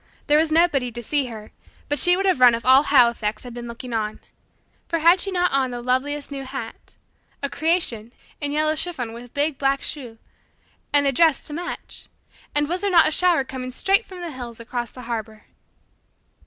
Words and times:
There 0.25 0.39
was 0.39 0.51
nobody 0.51 0.91
to 0.93 1.03
see 1.03 1.27
her, 1.27 1.51
but 1.87 1.99
she 1.99 2.17
would 2.17 2.25
have 2.25 2.39
run 2.39 2.55
if 2.55 2.65
all 2.65 2.81
Halifax 2.85 3.43
had 3.43 3.53
been 3.53 3.67
looking 3.67 3.93
on. 3.93 4.19
For 4.87 4.97
had 4.97 5.19
she 5.19 5.29
not 5.31 5.51
on 5.51 5.69
the 5.69 5.79
loveliest 5.79 6.31
new 6.31 6.43
hat 6.43 6.97
a 7.43 7.51
"creation" 7.51 8.11
in 8.41 8.51
yellow 8.51 8.73
chiffon 8.73 9.13
with 9.13 9.35
big 9.35 9.59
black 9.59 9.81
choux 9.83 10.17
and 10.91 11.05
a 11.05 11.11
dress 11.11 11.45
to 11.45 11.53
match? 11.53 12.07
And 12.55 12.67
was 12.67 12.81
there 12.81 12.89
not 12.89 13.07
a 13.07 13.11
shower 13.11 13.43
coming 13.43 13.71
straight 13.71 14.03
from 14.03 14.21
the 14.21 14.31
hills 14.31 14.59
across 14.59 14.89
the 14.89 15.03
harbour? 15.03 15.43